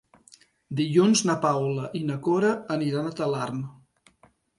Dilluns 0.77 1.19
na 1.29 1.35
Paula 1.43 1.83
i 1.99 2.01
na 2.07 2.15
Cora 2.29 2.49
aniran 2.77 3.11
a 3.11 3.13
Talarn. 3.21 3.61